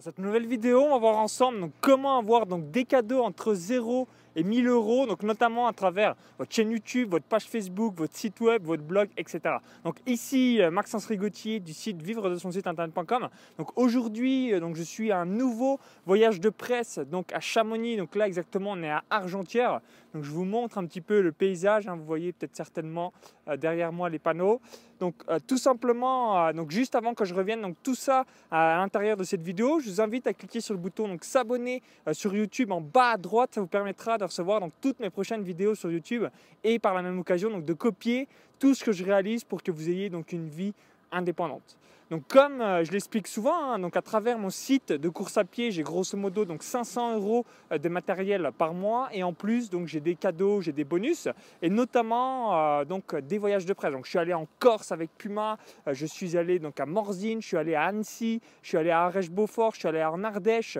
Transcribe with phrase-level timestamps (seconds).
[0.00, 4.08] Dans cette nouvelle vidéo, on va voir ensemble comment avoir donc, des cadeaux entre 0
[4.34, 8.62] et 1000 euros, notamment à travers votre chaîne YouTube, votre page Facebook, votre site web,
[8.64, 9.56] votre blog, etc.
[9.84, 13.28] Donc ici euh, Maxence Rigotier du site vivre de son site internet.com.
[13.58, 17.98] Donc aujourd'hui, euh, je suis à un nouveau voyage de presse donc à Chamonix.
[17.98, 19.82] Donc là exactement, on est à Argentière.
[20.14, 21.88] Donc je vous montre un petit peu le paysage.
[21.88, 21.96] Hein.
[21.96, 23.12] vous voyez peut-être certainement
[23.48, 24.62] euh, derrière moi les panneaux.
[25.00, 25.14] Donc
[25.46, 29.40] tout simplement, donc juste avant que je revienne, donc tout ça à l'intérieur de cette
[29.40, 31.82] vidéo, je vous invite à cliquer sur le bouton donc s'abonner
[32.12, 33.50] sur YouTube en bas à droite.
[33.54, 36.24] Ça vous permettra de recevoir donc, toutes mes prochaines vidéos sur YouTube
[36.62, 39.70] et par la même occasion donc, de copier tout ce que je réalise pour que
[39.70, 40.74] vous ayez donc une vie
[41.10, 41.78] indépendante.
[42.10, 45.44] Donc comme euh, je l'explique souvent, hein, donc à travers mon site de course à
[45.44, 49.70] pied, j'ai grosso modo donc 500 euros euh, de matériel par mois et en plus
[49.70, 51.28] donc j'ai des cadeaux, j'ai des bonus
[51.62, 53.92] et notamment euh, donc des voyages de presse.
[53.92, 57.46] Donc je suis allé en Corse avec Puma, je suis allé donc à Morzine, je
[57.46, 60.78] suis allé à Annecy, je suis allé à Arèche-Beaufort, je suis allé en Ardèche.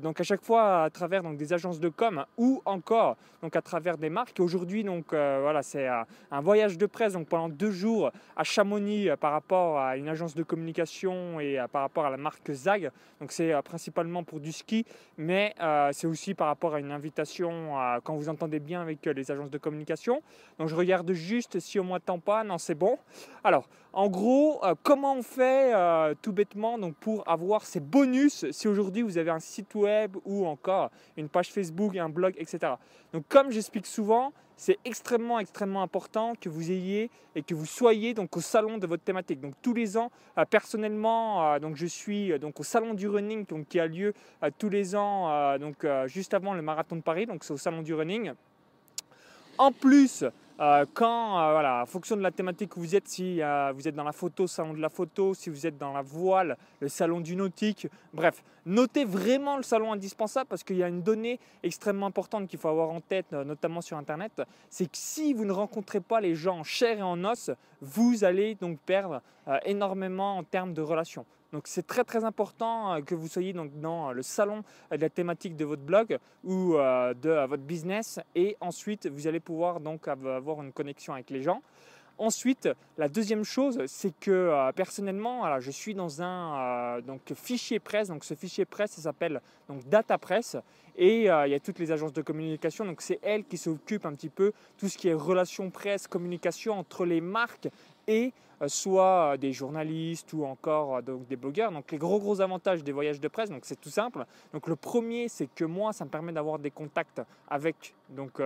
[0.00, 3.60] donc à chaque fois à travers donc des agences de com ou encore donc à
[3.60, 4.40] travers des marques.
[4.40, 9.32] Aujourd'hui donc voilà c'est un voyage de presse donc pendant deux jours à Chamonix par
[9.32, 10.53] rapport à une agence de com
[11.40, 12.90] et euh, par rapport à la marque ZAG.
[13.20, 14.84] Donc c'est euh, principalement pour du ski,
[15.16, 19.30] mais euh, c'est aussi par rapport à une invitation quand vous entendez bien avec les
[19.30, 20.22] agences de communication.
[20.58, 22.98] Donc je regarde juste si au moins temps pas, non c'est bon.
[23.42, 25.72] Alors en gros, comment on fait
[26.20, 30.90] tout bêtement pour avoir ces bonus si aujourd'hui vous avez un site web ou encore
[31.16, 32.74] une page Facebook, un blog, etc.
[33.12, 38.14] Donc comme j'explique souvent, c'est extrêmement, extrêmement important que vous ayez et que vous soyez
[38.14, 39.40] donc au salon de votre thématique.
[39.40, 43.08] Donc tous les ans, euh, personnellement, euh, donc je suis euh, donc au salon du
[43.08, 44.14] running donc, qui a lieu
[44.58, 47.26] tous les ans, donc juste avant le marathon de Paris.
[47.26, 48.32] Donc c'est au salon du running.
[49.58, 50.24] En plus,
[50.60, 53.88] euh, quand, euh, voilà, en fonction de la thématique que vous êtes, si euh, vous
[53.88, 56.88] êtes dans la photo, salon de la photo, si vous êtes dans la voile, le
[56.88, 61.40] salon du nautique, bref, notez vraiment le salon indispensable parce qu'il y a une donnée
[61.64, 65.52] extrêmement importante qu'il faut avoir en tête, notamment sur Internet, c'est que si vous ne
[65.52, 67.50] rencontrez pas les gens en chair et en os,
[67.80, 69.22] vous allez donc perdre
[69.64, 71.26] énormément en termes de relations.
[71.54, 75.56] Donc c'est très très important que vous soyez donc dans le salon de la thématique
[75.56, 80.72] de votre blog ou de votre business et ensuite vous allez pouvoir donc avoir une
[80.72, 81.62] connexion avec les gens.
[82.16, 87.80] Ensuite, la deuxième chose, c'est que euh, personnellement, je suis dans un euh, donc, fichier
[87.80, 88.08] presse.
[88.08, 90.56] Donc, ce fichier presse, s'appelle donc Data Press.
[90.96, 92.84] Et euh, il y a toutes les agences de communication.
[92.84, 96.78] Donc, c'est elles qui s'occupent un petit peu tout ce qui est relations presse, communication
[96.78, 97.68] entre les marques
[98.06, 98.32] et
[98.62, 101.72] euh, soit euh, des journalistes ou encore donc des blogueurs.
[101.72, 104.24] Donc les gros gros avantages des voyages de presse, donc c'est tout simple.
[104.52, 108.40] Donc le premier, c'est que moi, ça me permet d'avoir des contacts avec donc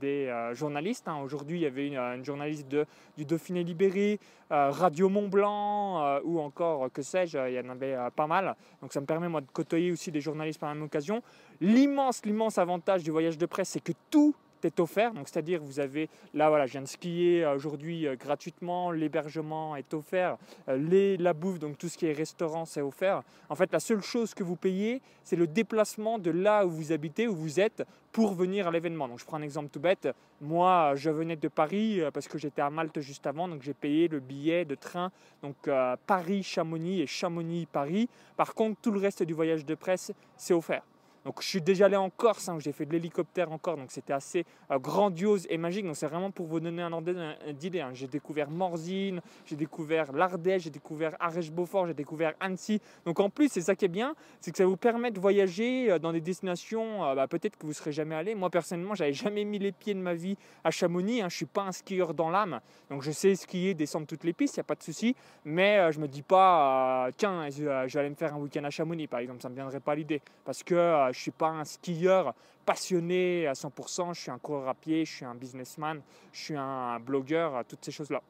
[0.00, 1.06] des journalistes.
[1.06, 1.20] Hein.
[1.22, 4.18] Aujourd'hui, il y avait une, journaliste de, du Dauphiné Libéré,
[4.50, 8.56] Radio Mont Blanc ou encore que sais-je, il y en avait pas mal.
[8.80, 11.22] Donc ça me permet moi de côtoyer aussi des journalistes par la même occasion.
[11.68, 14.34] L'immense l'immense avantage du voyage de presse, c'est que tout
[14.64, 15.12] est offert.
[15.12, 19.76] Donc, c'est-à-dire, vous avez là, voilà, je viens de skier euh, aujourd'hui euh, gratuitement, l'hébergement
[19.76, 20.38] est offert,
[20.70, 23.22] euh, la bouffe, donc tout ce qui est restaurant, c'est offert.
[23.50, 26.90] En fait, la seule chose que vous payez, c'est le déplacement de là où vous
[26.90, 29.06] habitez, où vous êtes, pour venir à l'événement.
[29.06, 30.08] Donc, je prends un exemple tout bête.
[30.40, 34.08] Moi, je venais de Paris parce que j'étais à Malte juste avant, donc j'ai payé
[34.08, 35.12] le billet de train,
[35.42, 35.68] donc
[36.06, 38.08] Paris-Chamonix et Chamonix-Paris.
[38.38, 40.82] Par contre, tout le reste du voyage de presse, c'est offert.
[41.28, 44.14] Donc je suis déjà allé en Corse, hein, j'ai fait de l'hélicoptère encore, donc c'était
[44.14, 45.84] assez euh, grandiose et magique.
[45.84, 47.12] Donc c'est vraiment pour vous donner un ordre
[47.52, 47.82] d'idée.
[47.82, 47.90] Hein.
[47.92, 52.80] J'ai découvert Morzine, j'ai découvert l'Ardèche, j'ai découvert Arèche-Beaufort, j'ai découvert Annecy.
[53.04, 55.90] Donc en plus, c'est ça qui est bien, c'est que ça vous permet de voyager
[55.90, 58.34] euh, dans des destinations euh, bah, peut-être que vous ne serez jamais allé.
[58.34, 61.20] Moi personnellement, j'avais jamais mis les pieds de ma vie à Chamonix.
[61.20, 61.28] Hein.
[61.28, 62.58] Je suis pas un skieur dans l'âme,
[62.88, 65.14] donc je sais skier, descendre toutes les pistes, il n'y a pas de souci.
[65.44, 69.08] Mais je me dis pas, tiens, je, vais aller me faire un week-end à Chamonix
[69.08, 70.22] par exemple, ça me viendrait pas l'idée.
[70.46, 72.32] Parce que je ne suis pas un skieur
[72.64, 76.00] passionné à 100%, je suis un coureur à pied, je suis un businessman,
[76.32, 78.22] je suis un blogueur, toutes ces choses-là.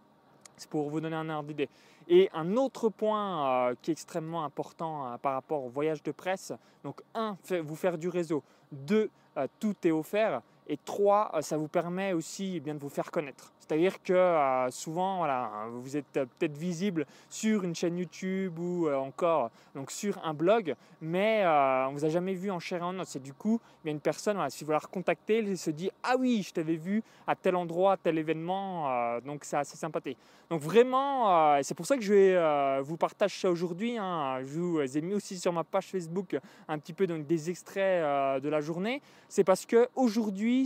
[0.56, 1.68] C'est pour vous donner un ordre d'idée.
[2.08, 6.12] Et un autre point euh, qui est extrêmement important euh, par rapport au voyage de
[6.12, 8.42] presse, donc un, vous faire du réseau,
[8.72, 12.88] deux, euh, tout est offert, et trois, ça vous permet aussi eh bien, de vous
[12.88, 13.52] faire connaître.
[13.68, 18.96] C'est-à-dire que euh, souvent, voilà, vous êtes peut-être visible sur une chaîne YouTube ou euh,
[18.96, 22.80] encore donc sur un blog, mais euh, on ne vous a jamais vu en chair
[22.80, 23.16] et en os.
[23.16, 26.16] Et du coup, il y une personne, si vous la recontactez, elle se dit Ah
[26.18, 30.18] oui, je t'avais vu à tel endroit, tel événement, donc c'est assez sympathique.
[30.50, 33.98] Donc vraiment, c'est pour ça que je vais euh, vous partager ça aujourd'hui.
[33.98, 34.40] Hein.
[34.40, 36.38] Je vous ai mis aussi sur ma page Facebook
[36.68, 39.02] un petit peu donc, des extraits euh, de la journée.
[39.28, 39.88] C'est parce que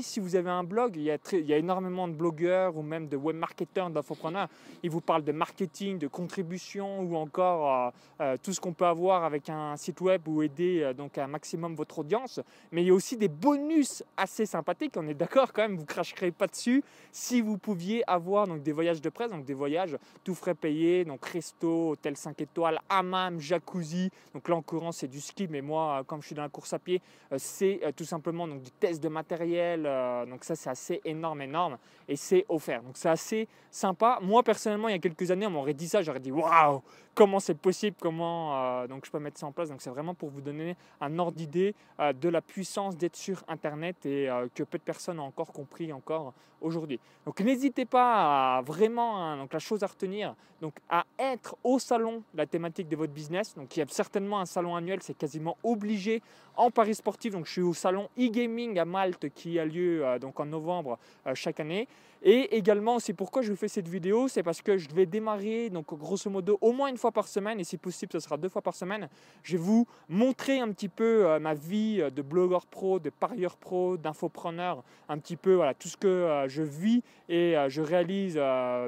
[0.00, 1.10] si vous avez un blog, il y,
[1.52, 4.48] a énormément de blogueurs ou même de web marketeurs, d'infopreneurs.
[4.82, 7.92] Ils vous parlent de marketing, de contribution ou encore
[8.42, 11.98] tout ce qu'on peut avoir avec un site web ou aider donc un maximum votre
[11.98, 12.40] audience.
[12.70, 14.94] Mais il y a aussi des bonus assez sympathiques.
[14.96, 18.72] On est d'accord quand même, vous cracherez pas dessus si vous pouviez avoir donc des
[18.72, 23.40] voyages de presse, donc des voyages tout frais payés, donc resto, hôtel 5 étoiles, hammam,
[23.40, 24.10] jacuzzi.
[24.34, 26.72] Donc là en l'occurrence c'est du ski, mais moi comme je suis dans la course
[26.72, 27.00] à pied,
[27.32, 29.81] euh, c'est euh, tout simplement donc du test de matériel.
[29.86, 32.82] Euh, donc ça c'est assez énorme, énorme et c'est offert.
[32.82, 34.18] Donc c'est assez sympa.
[34.22, 36.82] Moi personnellement il y a quelques années on m'aurait dit ça, j'aurais dit waouh
[37.14, 39.68] comment c'est possible, comment donc je peux mettre ça en place.
[39.68, 44.04] Donc c'est vraiment pour vous donner un ordre d'idée de la puissance d'être sur Internet
[44.06, 46.32] et que peu de personnes ont encore compris encore
[46.62, 46.98] aujourd'hui.
[47.26, 51.78] Donc n'hésitez pas à vraiment, hein, donc la chose à retenir, donc à être au
[51.78, 53.54] salon, la thématique de votre business.
[53.54, 56.22] Donc il y a certainement un salon annuel, c'est quasiment obligé
[56.56, 57.32] en Paris sportif.
[57.32, 60.98] Donc je suis au salon e-gaming à Malte qui a lieu euh, donc en novembre
[61.26, 61.88] euh, chaque année.
[62.24, 65.70] Et également, c'est pourquoi je vous fais cette vidéo, c'est parce que je vais démarrer,
[65.70, 68.48] donc grosso modo, au moins une fois par semaine, et si possible, ce sera deux
[68.48, 69.08] fois par semaine.
[69.42, 73.56] Je vais vous montrer un petit peu euh, ma vie de blogueur pro, de parieur
[73.56, 78.40] pro, d'infopreneur, un petit peu tout ce que je vis et je réalise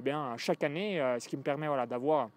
[0.02, 2.30] bien chaque année, ce qui me permet voilà, d'avoir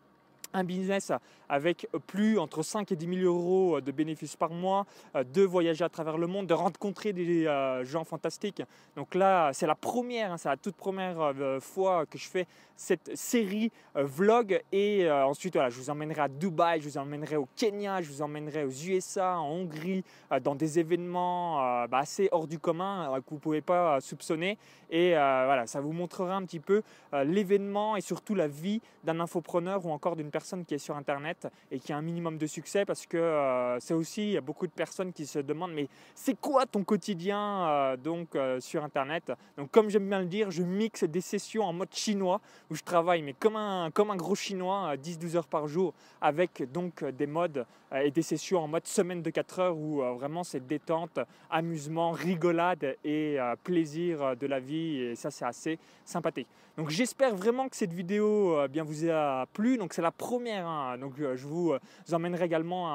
[0.54, 1.12] un business
[1.50, 4.86] avec plus entre 5 et 10 000 euros de bénéfices par mois,
[5.16, 8.62] euh, de voyager à travers le monde, de rencontrer des euh, gens fantastiques.
[8.96, 12.48] Donc là, c'est la première, hein, c'est la toute première euh, fois que je fais
[12.76, 14.62] cette série vlog.
[14.72, 18.22] Et ensuite, voilà, je vous emmènerai à Dubaï, je vous emmènerai au Kenya, je vous
[18.22, 20.04] emmènerai aux USA, en Hongrie,
[20.44, 24.60] dans des événements bah, assez hors du commun que vous ne pouvez pas soupçonner.
[24.92, 26.84] Et voilà, ça vous montrera un petit peu
[27.24, 31.48] l'événement et surtout la vie d'un infopreneur ou encore d'une personne qui est sur Internet
[31.72, 34.42] et qui a un minimum de succès parce que euh, c'est aussi, il y a
[34.42, 38.84] beaucoup de personnes qui se demandent mais c'est quoi ton quotidien euh, donc euh, sur
[38.84, 39.32] Internet?
[39.58, 42.40] Donc comme j'aime bien le dire, je mixe des sessions en mode chinois
[42.70, 46.72] où je travaille mais comme un, comme un gros chinois 10-12 heures par jour avec
[46.72, 50.66] donc des modes et des sessions en mode semaine de 4 heures où vraiment c'est
[50.66, 51.20] détente,
[51.50, 56.48] amusement, rigolade et plaisir de la vie et ça c'est assez sympathique.
[56.78, 59.78] Donc j'espère vraiment que cette vidéo bien vous a plu.
[59.78, 60.27] Donc c'est la première.
[60.34, 60.98] Hein.
[60.98, 61.80] Donc, euh, je vous, euh,
[62.12, 62.88] emmènerai également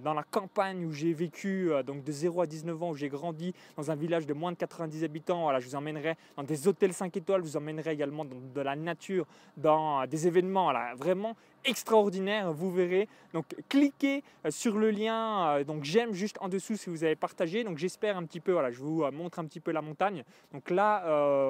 [0.00, 3.08] dans la campagne où j'ai vécu euh, donc de 0 à 19 ans, où j'ai
[3.08, 5.42] grandi dans un village de moins de 90 habitants.
[5.42, 8.60] Voilà, je vous emmènerai dans des hôtels 5 étoiles, je vous emmènerai également dans de
[8.60, 9.26] la nature,
[9.56, 13.08] dans des événements vraiment extraordinaire, vous verrez.
[13.34, 17.16] Donc cliquez euh, sur le lien, euh, donc j'aime juste en dessous si vous avez
[17.16, 17.64] partagé.
[17.64, 20.24] Donc j'espère un petit peu, voilà, je vous euh, montre un petit peu la montagne.
[20.52, 21.04] Donc là,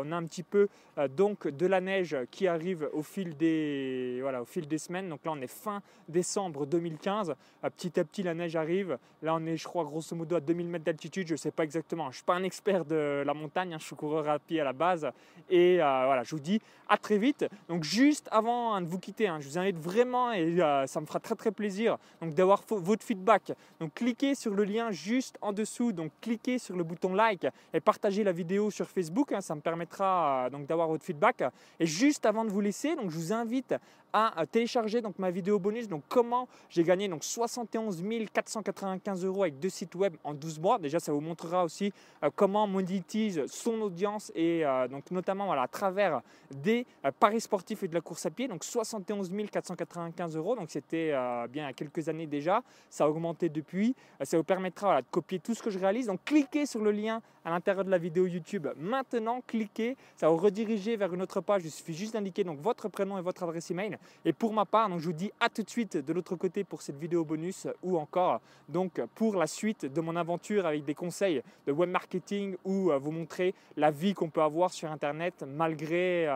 [0.05, 0.69] on a un petit peu
[1.17, 5.09] donc de la neige qui arrive au fil des voilà, au fil des semaines.
[5.09, 7.35] Donc là, on est fin décembre 2015.
[7.77, 8.99] petit à petit, la neige arrive.
[9.23, 11.27] Là, on est, je crois, grosso modo à 2000 mètres d'altitude.
[11.27, 12.05] Je ne sais pas exactement.
[12.05, 13.75] Je ne suis pas un expert de la montagne.
[13.75, 13.79] Hein.
[13.81, 15.09] je suis coureur à pied à la base.
[15.51, 17.47] Et voilà, je vous dis à très vite.
[17.69, 21.01] Donc juste avant hein, de vous quitter, hein, je vous invite vraiment et euh, ça
[21.01, 23.53] me fera très très plaisir donc d'avoir votre feedback.
[23.81, 27.81] Donc cliquez sur le lien juste en dessous, donc cliquez sur le bouton like et
[27.81, 29.41] partagez la vidéo sur Facebook, hein.
[29.41, 31.43] ça me permettra euh, donc d'avoir votre feedback.
[31.81, 33.75] Et juste avant de vous laisser, donc je vous invite
[34.13, 38.03] à télécharger donc ma vidéo bonus, donc comment j'ai gagné donc 71
[38.33, 40.79] 495 euros avec deux sites web en 12 mois.
[40.79, 45.63] Déjà, ça vous montrera aussi euh, comment on monétise son audience et donc notamment voilà,
[45.63, 46.87] à travers des
[47.21, 48.49] paris sportifs et de la course à pied.
[48.49, 52.63] Donc 71 495 15 euros, donc c'était euh, bien il y a quelques années déjà,
[52.91, 56.07] ça a augmenté depuis, euh, ça vous permettra de copier tout ce que je réalise,
[56.07, 60.33] donc cliquez sur le lien à l'intérieur de la vidéo YouTube maintenant, cliquez, ça va
[60.33, 63.43] vous rediriger vers une autre page, il suffit juste d'indiquer donc votre prénom et votre
[63.43, 66.13] adresse email, et pour ma part, donc je vous dis à tout de suite de
[66.13, 70.67] l'autre côté pour cette vidéo bonus ou encore donc pour la suite de mon aventure
[70.67, 74.71] avec des conseils de web marketing ou euh, vous montrer la vie qu'on peut avoir
[74.71, 76.29] sur internet malgré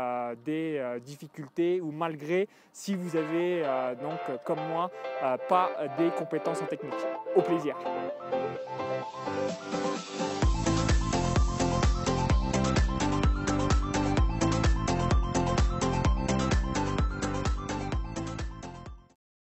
[0.44, 4.90] des difficultés ou malgré si vous avez euh, donc comme moi,
[5.22, 6.92] euh, pas des compétences en technique.
[7.36, 7.76] Au plaisir.